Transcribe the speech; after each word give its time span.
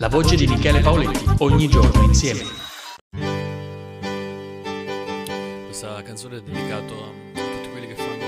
La 0.00 0.08
voce 0.08 0.36
di 0.36 0.46
Michele 0.46 0.78
Paoletti, 0.78 1.24
ogni 1.38 1.66
giorno 1.66 2.04
insieme. 2.04 2.44
Questa 5.64 6.00
canzone 6.04 6.36
è 6.36 6.40
dedicata 6.40 6.94
a 6.94 7.10
tutti 7.32 7.68
quelli 7.72 7.88
che 7.88 7.96
fanno 7.96 8.24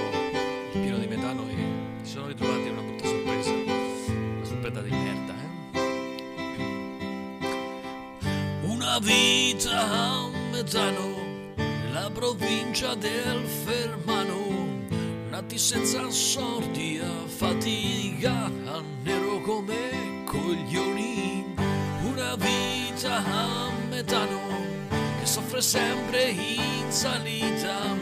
il 0.72 0.80
pieno 0.80 0.98
di 0.98 1.06
metano 1.06 1.48
e 1.48 1.54
si 2.02 2.10
sono 2.10 2.26
ritrovati 2.26 2.66
in 2.66 2.72
una 2.72 2.82
brutta 2.82 3.06
sorpresa. 3.06 3.50
Una 3.52 4.44
sorpresa 4.44 4.80
di 4.80 4.90
merda, 4.90 5.32
eh? 5.32 5.48
Una 8.66 8.98
vita 8.98 9.90
a 9.92 10.28
metano 10.50 11.44
nella 11.54 12.10
provincia 12.12 12.96
del 12.96 13.46
Fermano. 13.46 14.38
Nati 15.30 15.56
senza 15.56 16.10
sorti 16.10 16.98
a 17.00 17.28
fatica, 17.28 18.50
nero 19.04 19.40
come 19.42 20.24
coglioni. 20.24 21.29
Vita 22.36 23.16
a 23.16 23.70
metano 23.88 24.40
che 25.18 25.26
soffre 25.26 25.60
sempre 25.60 26.30
in 26.30 26.90
salita. 26.90 27.96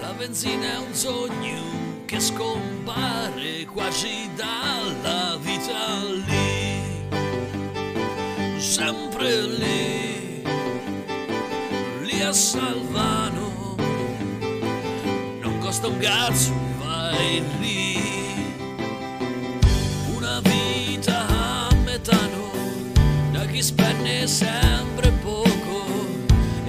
La 0.00 0.12
benzina 0.14 0.72
è 0.72 0.78
un 0.78 0.94
sogno 0.94 2.02
che 2.06 2.18
scompare 2.18 3.66
quasi 3.66 4.30
dalla 4.34 5.36
vita 5.40 6.02
lì. 6.26 7.06
Sempre 8.58 9.42
lì, 9.42 10.42
lì 12.02 12.22
a 12.22 12.32
Salvano. 12.32 13.76
Non 15.40 15.58
costa 15.60 15.88
un 15.88 15.98
cazzo, 15.98 16.54
vai 16.78 17.42
lì. 17.60 18.17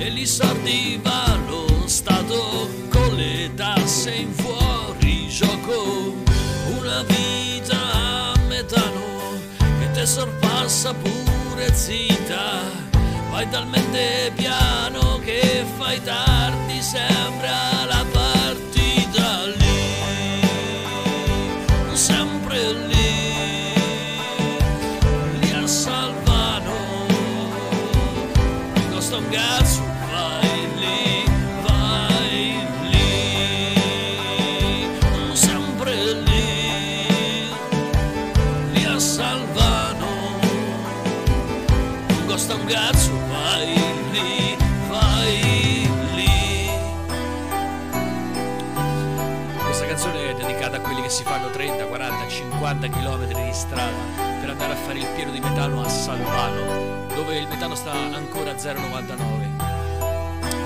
Li 0.09 0.25
soldi 0.25 0.99
lo 1.47 1.67
Stato 1.85 2.69
con 2.89 3.15
le 3.15 3.52
tasse 3.55 4.11
in 4.11 4.33
fuori 4.33 5.27
gioco. 5.27 6.13
Una 6.77 7.03
vita 7.03 7.77
a 7.93 8.33
metano 8.47 9.39
che 9.57 9.91
te 9.91 10.05
sorpassa 10.05 10.93
pure 10.93 11.73
zita. 11.73 12.61
Vai 13.31 13.49
talmente 13.49 14.31
piano 14.35 15.19
che 15.23 15.66
fai 15.77 16.01
tardi, 16.03 16.81
sembra 16.81 17.85
la 17.88 18.05
partita 18.11 19.45
lì, 19.57 20.41
sempre 21.94 22.73
lì, 22.88 23.73
lì 25.41 25.51
costa 42.30 42.53
un 42.53 42.66
cazzo, 42.66 43.11
vai 43.27 43.73
lì, 44.11 44.55
vai 44.88 45.89
lì. 46.13 46.69
Questa 49.58 49.88
canzone 49.88 50.30
è 50.30 50.35
dedicata 50.35 50.77
a 50.77 50.80
quelli 50.80 51.02
che 51.02 51.09
si 51.09 51.23
fanno 51.23 51.50
30, 51.50 51.85
40, 51.85 52.27
50 52.27 52.88
km 52.89 53.25
di 53.25 53.52
strada 53.52 53.97
per 54.41 54.52
andare 54.52 54.73
a 54.73 54.75
fare 54.75 55.00
il 55.00 55.07
pieno 55.16 55.31
di 55.31 55.39
metano 55.39 55.81
a 55.81 55.89
Salvano, 55.89 57.07
dove 57.16 57.35
il 57.35 57.47
metano 57.47 57.73
sta 57.73 57.94
ancora 57.94 58.52
a 58.52 58.53
0,99. 58.53 59.17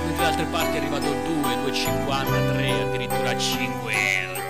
Mentre 0.04 0.18
da 0.18 0.28
altre 0.28 0.46
parti 0.52 0.76
è 0.76 0.80
arrivato 0.80 1.06
2, 1.06 1.16
2,50, 1.72 2.52
3, 2.52 2.72
addirittura 2.82 3.38
5 3.38 3.94
euro. 4.20 4.42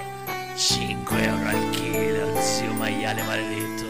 5 0.56 1.24
euro 1.24 1.47
al 1.47 1.69
chilo, 1.69 2.41
zio 2.41 2.74
maiale 2.74 3.22
maledetto. 3.22 3.82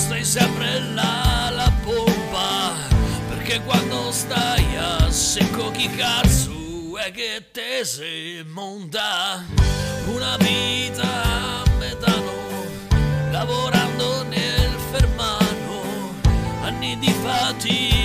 Stai 0.00 0.24
sempre 0.24 0.80
là 0.94 1.48
alla 1.48 1.70
pompa 1.82 2.74
perché 3.28 3.60
quando 3.60 4.10
stai 4.10 4.64
a 4.76 5.10
secco 5.10 5.70
chi 5.72 5.90
cazzo 5.94 6.96
è 6.96 7.10
che 7.10 7.44
te 7.52 7.84
si 7.84 8.42
monta? 8.46 9.44
Una 10.06 10.38
vita 10.38 11.02
a 11.04 11.64
metano 11.78 12.32
lavorando 13.30 14.22
nel 14.24 14.72
fermano 14.90 15.82
anni 16.62 16.98
di 16.98 17.12
fatiche 17.22 17.99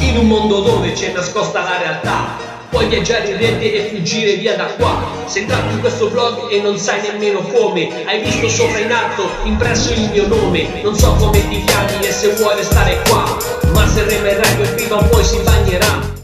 In 0.00 0.20
un 0.20 0.28
mondo 0.28 0.60
dove 0.60 0.92
c'è 0.92 1.12
nascosta 1.12 1.62
la 1.62 1.78
realtà, 1.78 2.53
puoi 2.74 2.88
viaggiare 2.88 3.30
in 3.30 3.38
rete 3.38 3.72
e 3.72 3.88
fuggire 3.88 4.34
via 4.34 4.56
da 4.56 4.64
qua. 4.64 5.06
Se 5.26 5.38
entri 5.38 5.56
in 5.70 5.78
questo 5.78 6.10
vlog 6.10 6.50
e 6.50 6.60
non 6.60 6.76
sai 6.76 7.00
nemmeno 7.02 7.40
come, 7.40 8.04
hai 8.04 8.20
visto 8.20 8.48
sopra 8.48 8.80
in 8.80 8.90
alto 8.90 9.30
impresso 9.44 9.92
il 9.92 10.10
mio 10.10 10.26
nome. 10.26 10.82
Non 10.82 10.96
so 10.96 11.14
come 11.14 11.48
ti 11.48 11.62
chiami 11.64 12.04
e 12.04 12.10
se 12.10 12.32
vuoi 12.32 12.56
restare 12.56 13.00
qua, 13.08 13.38
ma 13.72 13.86
se 13.86 14.02
remerai 14.02 14.56
quel 14.56 14.74
prima 14.74 14.96
poi 15.04 15.22
si 15.22 15.38
bagnerà. 15.38 16.23